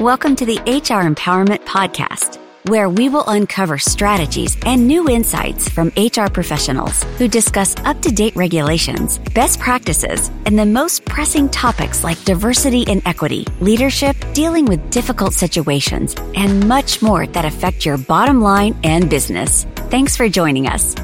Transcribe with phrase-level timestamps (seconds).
[0.00, 5.88] Welcome to the HR Empowerment Podcast, where we will uncover strategies and new insights from
[5.96, 12.04] HR professionals who discuss up to date regulations, best practices, and the most pressing topics
[12.04, 17.98] like diversity and equity, leadership, dealing with difficult situations, and much more that affect your
[17.98, 19.64] bottom line and business.
[19.90, 20.94] Thanks for joining us.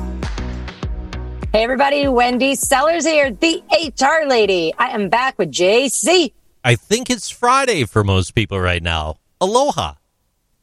[1.53, 4.73] Hey, everybody, Wendy Sellers here, the HR lady.
[4.79, 6.33] I am back with JC.
[6.65, 9.19] I think it's Friday for most people right now.
[9.39, 9.95] Aloha.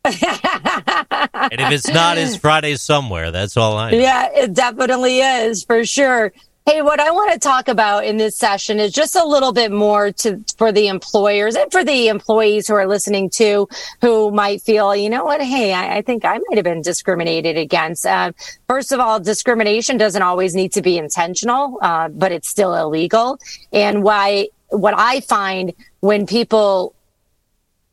[0.04, 3.30] and if it's not, it's Friday somewhere.
[3.30, 3.98] That's all I know.
[4.00, 6.34] Yeah, it definitely is for sure.
[6.66, 9.72] Hey, what I want to talk about in this session is just a little bit
[9.72, 13.68] more to for the employers and for the employees who are listening to,
[14.00, 15.42] who might feel, you know what?
[15.42, 18.06] Hey, I, I think I might have been discriminated against.
[18.06, 18.32] Uh,
[18.68, 23.40] first of all, discrimination doesn't always need to be intentional, uh, but it's still illegal.
[23.72, 26.96] And why what I find when people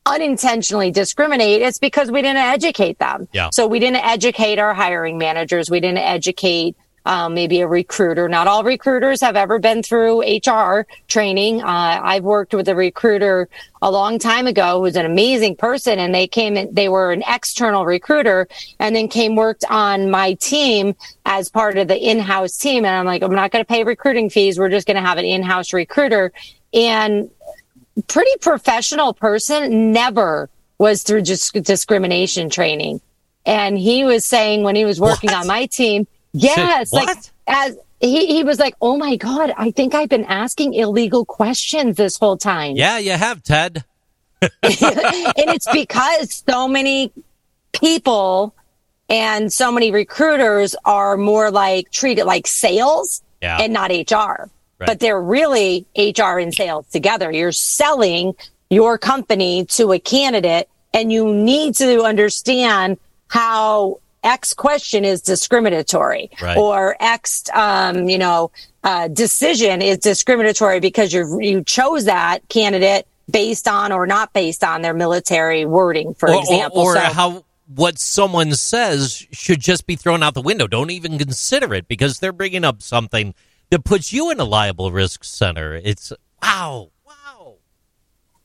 [0.07, 3.29] unintentionally discriminate, it's because we didn't educate them.
[3.33, 3.51] Yeah.
[3.53, 5.71] So we didn't educate our hiring managers.
[5.71, 6.77] We didn't educate
[7.09, 8.29] um, maybe a recruiter.
[8.29, 11.63] Not all recruiters have ever been through HR training.
[11.63, 13.49] Uh, I've worked with a recruiter
[13.81, 17.13] a long time ago who was an amazing person and they came in, they were
[17.13, 18.47] an external recruiter
[18.79, 20.95] and then came worked on my team
[21.25, 22.85] as part of the in-house team.
[22.85, 24.59] And I'm like, I'm not going to pay recruiting fees.
[24.59, 26.33] We're just going to have an in-house recruiter
[26.73, 27.31] and
[28.07, 33.01] pretty professional person never was through just discrimination training.
[33.45, 35.41] And he was saying when he was working What?
[35.41, 37.17] on my team, yes, like
[37.47, 41.97] as he, he was like, Oh my God, I think I've been asking illegal questions
[41.97, 42.77] this whole time.
[42.77, 43.85] Yeah, you have, Ted.
[44.41, 47.11] and it's because so many
[47.73, 48.55] people
[49.09, 53.59] and so many recruiters are more like treated like sales Yeah.
[53.61, 54.49] and not HR.
[54.79, 54.87] Right.
[54.87, 57.31] But they're really HR and sales together.
[57.33, 58.35] You're selling
[58.71, 66.31] your company to a candidate and you need to understand how X question is discriminatory
[66.41, 66.57] Right.
[66.57, 68.51] or X, um, you know,
[68.85, 74.65] uh, decision is discriminatory because you you chose that candidate based on or not based
[74.65, 76.81] on their military wording, for or, or- example.
[76.81, 77.45] or So- how
[77.75, 80.67] what someone says should just be thrown out the window.
[80.67, 83.35] Don't even consider it because they're bringing up something
[83.71, 85.75] that puts you in a liable risk center.
[85.75, 86.13] It's
[86.43, 87.57] wow, wow.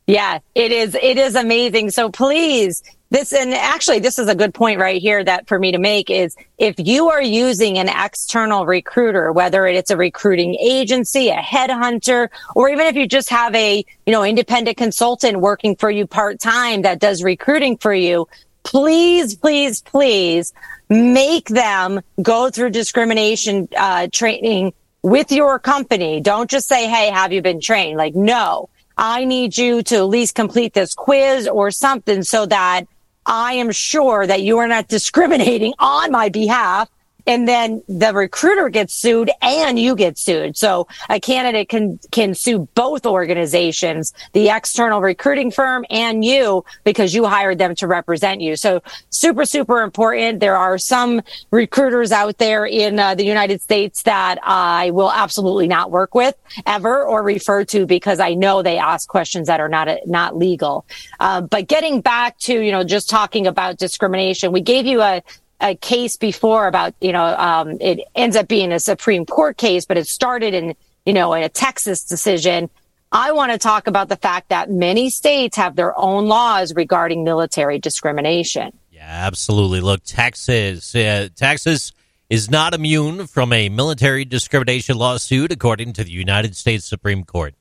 [0.07, 0.95] Yeah, it is.
[0.95, 1.91] It is amazing.
[1.91, 5.71] So please, this, and actually, this is a good point right here that for me
[5.71, 11.29] to make is if you are using an external recruiter, whether it's a recruiting agency,
[11.29, 15.91] a headhunter, or even if you just have a, you know, independent consultant working for
[15.91, 18.27] you part time that does recruiting for you,
[18.63, 20.53] please, please, please
[20.89, 26.21] make them go through discrimination uh, training with your company.
[26.21, 27.97] Don't just say, Hey, have you been trained?
[27.97, 32.85] Like, no, I need you to at least complete this quiz or something so that
[33.25, 36.89] I am sure that you are not discriminating on my behalf.
[37.25, 40.57] And then the recruiter gets sued and you get sued.
[40.57, 47.13] So a candidate can, can sue both organizations, the external recruiting firm and you because
[47.13, 48.55] you hired them to represent you.
[48.55, 50.39] So super, super important.
[50.39, 55.67] There are some recruiters out there in uh, the United States that I will absolutely
[55.67, 56.35] not work with
[56.65, 60.85] ever or refer to because I know they ask questions that are not, not legal.
[61.19, 65.23] Uh, but getting back to, you know, just talking about discrimination, we gave you a,
[65.63, 69.85] a case before about, you know, um, it ends up being a Supreme Court case,
[69.85, 70.75] but it started in,
[71.05, 72.69] you know, in a Texas decision.
[73.11, 77.23] I want to talk about the fact that many states have their own laws regarding
[77.23, 78.77] military discrimination.
[78.91, 79.81] Yeah, absolutely.
[79.81, 81.93] Look, Texas, uh, Texas
[82.29, 87.55] is not immune from a military discrimination lawsuit, according to the United States Supreme Court.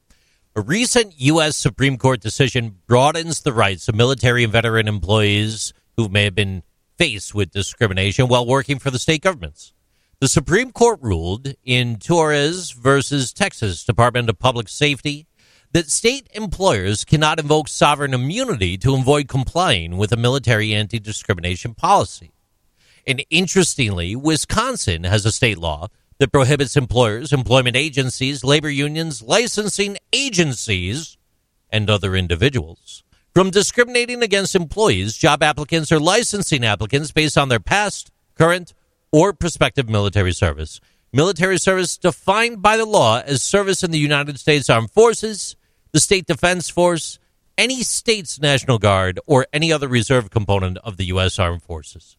[0.57, 1.57] A recent U.S.
[1.57, 6.63] Supreme Court decision broadens the rights of military and veteran employees who may have been
[7.03, 9.73] faced with discrimination while working for the state governments.
[10.21, 15.27] The Supreme Court ruled in Torres versus Texas Department of Public Safety
[15.73, 21.75] that state employers cannot invoke sovereign immunity to avoid complying with a military anti discrimination
[21.75, 22.31] policy.
[23.05, 25.89] And interestingly, Wisconsin has a state law
[26.19, 31.19] that prohibits employers, employment agencies, labor unions, licensing agencies,
[31.69, 33.03] and other individuals
[33.35, 38.75] from discriminating against employees, job applicants, or licensing applicants based on their past, current,
[39.11, 40.81] or prospective military service.
[41.13, 45.57] Military service defined by the law as service in the United States Armed Forces,
[45.93, 47.19] the State Defense Force,
[47.59, 51.39] any state's National Guard, or any other reserve component of the U.S.
[51.39, 52.17] Armed Forces.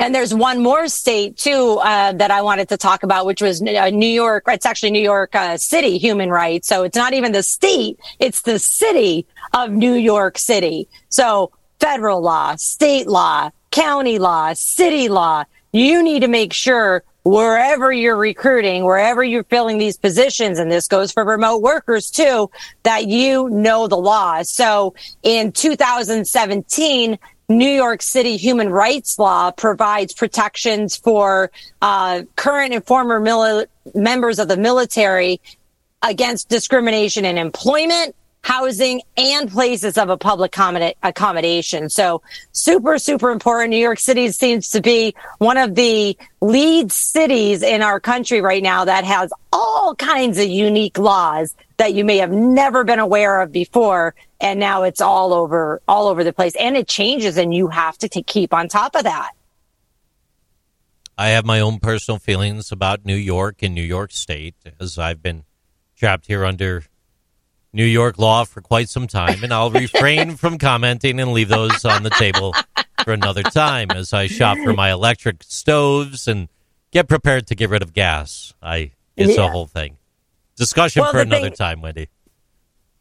[0.00, 3.60] And there's one more state too uh, that I wanted to talk about, which was
[3.60, 4.44] uh, New York.
[4.46, 6.68] It's actually New York uh, City human rights.
[6.68, 10.88] So it's not even the state; it's the city of New York City.
[11.08, 11.50] So
[11.80, 15.44] federal law, state law, county law, city law.
[15.72, 20.88] You need to make sure wherever you're recruiting, wherever you're filling these positions, and this
[20.88, 22.50] goes for remote workers too,
[22.84, 24.42] that you know the law.
[24.42, 27.18] So in 2017,
[27.48, 31.50] New York City human rights law provides protections for
[31.80, 35.40] uh, current and former mili- members of the military
[36.02, 38.14] against discrimination in employment,
[38.48, 40.56] housing, and places of a public
[41.02, 41.90] accommodation.
[41.90, 42.22] So
[42.52, 43.68] super, super important.
[43.68, 48.62] New York City seems to be one of the lead cities in our country right
[48.62, 53.42] now that has all kinds of unique laws that you may have never been aware
[53.42, 57.52] of before and now it's all over all over the place and it changes and
[57.52, 59.30] you have to t- keep on top of that
[61.16, 65.22] i have my own personal feelings about new york and new york state as i've
[65.22, 65.44] been
[65.96, 66.84] trapped here under
[67.72, 71.84] new york law for quite some time and i'll refrain from commenting and leave those
[71.84, 72.54] on the table
[73.04, 76.48] for another time as i shop for my electric stoves and
[76.90, 79.46] get prepared to get rid of gas i it's yeah.
[79.46, 79.96] a whole thing
[80.56, 82.08] discussion well, for another thing, time wendy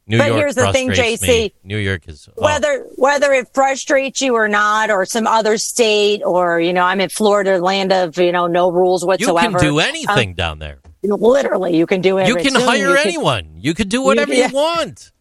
[0.10, 1.28] New but York here's the thing, JC.
[1.28, 1.54] Me.
[1.66, 2.42] New York is oh.
[2.42, 7.02] whether whether it frustrates you or not, or some other state, or you know, I'm
[7.02, 9.52] in Florida, land of you know no rules whatsoever.
[9.52, 10.80] You can do anything um, down there.
[11.04, 12.46] Literally, you can do everything.
[12.46, 13.44] You can hire you anyone.
[13.44, 14.48] Can, you can do whatever you, yeah.
[14.50, 15.12] you want.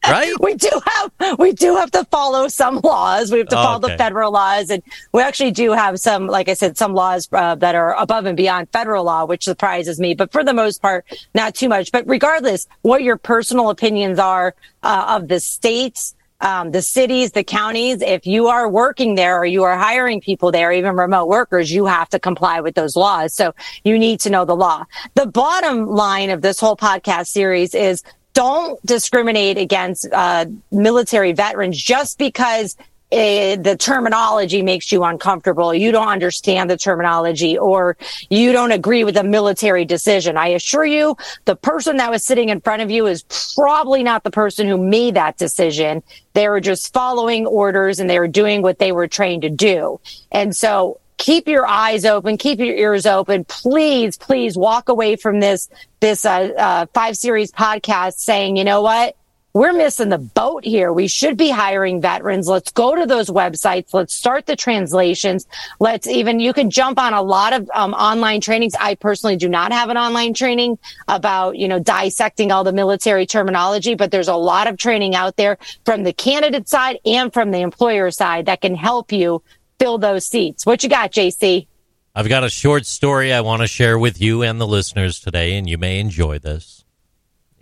[0.08, 0.32] right?
[0.40, 3.32] we do have we do have to follow some laws.
[3.32, 3.92] We have to follow okay.
[3.92, 4.82] the federal laws, and
[5.12, 8.36] we actually do have some, like I said, some laws uh, that are above and
[8.36, 10.14] beyond federal law, which surprises me.
[10.14, 11.92] But for the most part, not too much.
[11.92, 16.14] But regardless, what your personal opinions are uh, of the states.
[16.40, 20.52] Um, the cities, the counties, if you are working there or you are hiring people
[20.52, 23.34] there, even remote workers, you have to comply with those laws.
[23.34, 24.84] So you need to know the law.
[25.14, 28.04] The bottom line of this whole podcast series is
[28.34, 32.76] don't discriminate against uh, military veterans just because
[33.10, 35.72] uh, the terminology makes you uncomfortable.
[35.72, 37.96] You don't understand the terminology or
[38.28, 40.36] you don't agree with a military decision.
[40.36, 41.16] I assure you,
[41.46, 43.24] the person that was sitting in front of you is
[43.54, 46.02] probably not the person who made that decision.
[46.34, 50.00] They were just following orders and they were doing what they were trained to do.
[50.30, 53.44] And so keep your eyes open, keep your ears open.
[53.44, 55.68] Please, please walk away from this,
[56.00, 59.16] this, uh, uh, five series podcast saying, you know what?
[59.58, 60.92] We're missing the boat here.
[60.92, 62.46] We should be hiring veterans.
[62.46, 63.92] Let's go to those websites.
[63.92, 65.48] Let's start the translations.
[65.80, 68.76] Let's even, you can jump on a lot of um, online trainings.
[68.78, 70.78] I personally do not have an online training
[71.08, 75.34] about, you know, dissecting all the military terminology, but there's a lot of training out
[75.34, 79.42] there from the candidate side and from the employer side that can help you
[79.80, 80.66] fill those seats.
[80.66, 81.66] What you got, JC?
[82.14, 85.56] I've got a short story I want to share with you and the listeners today,
[85.56, 86.84] and you may enjoy this.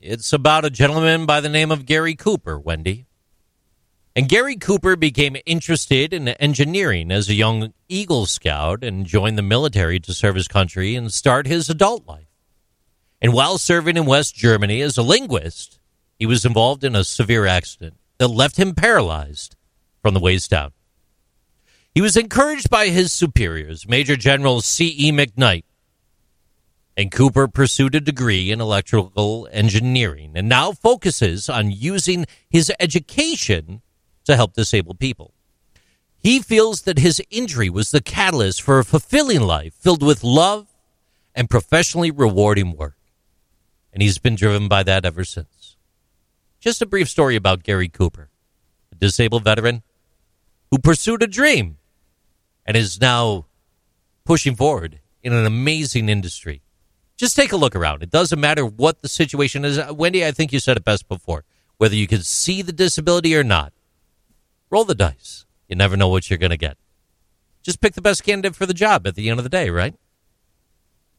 [0.07, 3.07] It's about a gentleman by the name of Gary Cooper, Wendy.
[4.15, 9.43] And Gary Cooper became interested in engineering as a young Eagle Scout and joined the
[9.43, 12.29] military to serve his country and start his adult life.
[13.21, 15.81] And while serving in West Germany as a linguist,
[16.21, 19.57] he was involved in a severe accident that left him paralyzed
[20.03, 20.71] from the waist down.
[21.93, 25.11] He was encouraged by his superiors, Major General C.E.
[25.11, 25.65] McKnight,
[26.97, 33.83] and Cooper pursued a degree in electrical engineering and now focuses on using his education
[34.25, 35.35] to help disabled people.
[36.17, 40.67] He feels that his injury was the catalyst for a fulfilling life filled with love
[41.35, 42.97] and professionally rewarding work.
[43.93, 45.77] And he's been driven by that ever since.
[46.59, 48.31] Just a brief story about Gary Cooper,
[48.91, 49.83] a disabled veteran
[50.71, 51.77] who pursued a dream
[52.65, 53.47] and is now
[54.25, 56.63] pushing forward in an amazing industry.
[57.17, 58.03] Just take a look around.
[58.03, 59.81] It doesn't matter what the situation is.
[59.91, 61.45] Wendy, I think you said it best before.
[61.79, 63.73] Whether you can see the disability or not,
[64.71, 65.45] roll the dice.
[65.69, 66.77] You never know what you're going to get.
[67.63, 69.95] Just pick the best candidate for the job at the end of the day, right?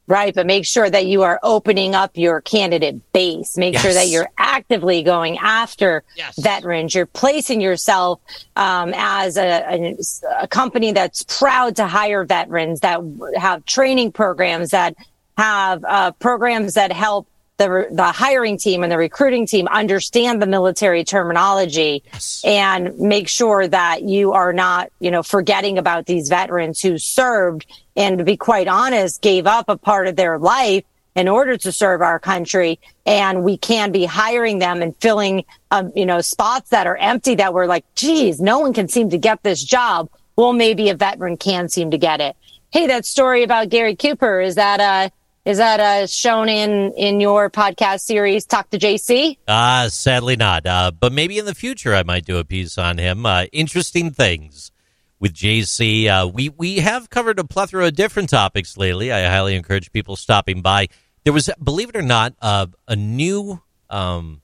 [0.07, 3.57] Right, but make sure that you are opening up your candidate base.
[3.57, 3.81] Make yes.
[3.81, 6.39] sure that you're actively going after yes.
[6.39, 6.95] veterans.
[6.95, 8.21] You're placing yourself
[8.55, 9.97] um, as a, a,
[10.43, 13.01] a, company that's proud to hire veterans, that
[13.35, 14.95] have training programs, that
[15.37, 17.27] have uh, programs that help
[17.57, 22.43] the the hiring team and the recruiting team understand the military terminology yes.
[22.45, 27.65] and make sure that you are not, you know, forgetting about these veterans who served
[27.95, 30.83] and to be quite honest, gave up a part of their life
[31.15, 32.79] in order to serve our country.
[33.07, 37.33] And we can be hiring them and filling, um, you know, spots that are empty
[37.35, 40.09] that we're like, geez, no one can seem to get this job.
[40.35, 42.35] well, maybe a veteran can seem to get it.
[42.69, 45.09] Hey, that story about Gary Cooper, is that, uh,
[45.47, 49.37] is that uh, shown in in your podcast series, Talk to JC?
[49.47, 50.65] Uh, sadly not.
[50.65, 53.25] Uh, but maybe in the future I might do a piece on him.
[53.25, 54.73] Uh, interesting things
[55.21, 56.07] with JC.
[56.07, 59.09] Uh, we we have covered a plethora of different topics lately.
[59.09, 60.87] I highly encourage people stopping by.
[61.23, 63.61] There was, believe it or not, uh, a new.
[63.89, 64.41] Um,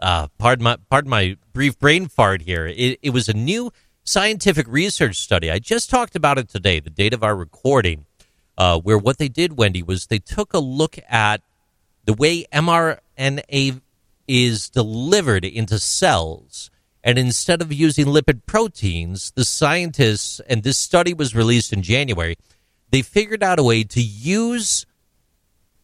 [0.00, 2.66] uh, pardon my pardon my brief brain fart here.
[2.66, 3.70] It, it was a new
[4.04, 5.50] scientific research study.
[5.50, 8.06] I just talked about it today, the date of our recording
[8.56, 11.42] uh, where what they did, Wendy, was they took a look at
[12.04, 13.80] the way mRNA
[14.28, 16.70] is delivered into cells.
[17.02, 22.36] And instead of using lipid proteins, the scientists, and this study was released in January,
[22.90, 24.86] they figured out a way to use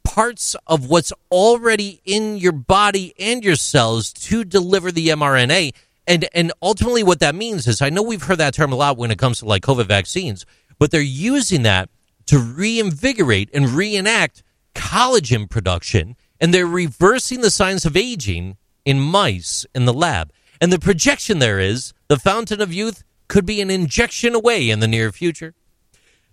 [0.02, 5.74] parts of what's already in your body and your cells to deliver the mRNA.
[6.06, 8.96] And, and ultimately, what that means is I know we've heard that term a lot
[8.96, 10.46] when it comes to like COVID vaccines,
[10.78, 11.90] but they're using that
[12.26, 14.42] to reinvigorate and reenact
[14.74, 20.32] collagen production, and they're reversing the signs of aging in mice in the lab.
[20.60, 24.80] And the projection there is the fountain of youth could be an injection away in
[24.80, 25.54] the near future.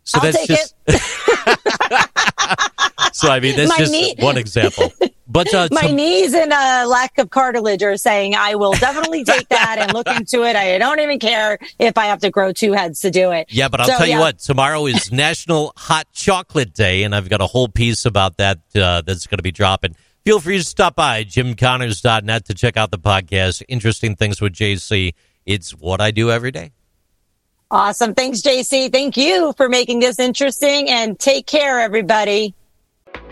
[0.03, 0.75] So I'll that's just
[3.13, 4.91] So I mean, that's my just knee- one example.
[5.29, 9.50] But uh, my knees and a lack of cartilage are saying I will definitely take
[9.50, 10.55] that and look into it.
[10.55, 13.48] I don't even care if I have to grow two heads to do it.
[13.50, 14.15] Yeah, but I'll so, tell yeah.
[14.15, 14.39] you what.
[14.39, 19.01] Tomorrow is National Hot Chocolate Day, and I've got a whole piece about that uh,
[19.01, 19.96] that's going to be dropping.
[20.24, 23.63] Feel free to stop by jimconnors.net to check out the podcast.
[23.67, 25.13] Interesting things with JC.
[25.46, 26.72] It's what I do every day.
[27.69, 28.13] Awesome.
[28.13, 28.91] Thanks, JC.
[28.91, 32.55] Thank you for making this interesting and take care, everybody.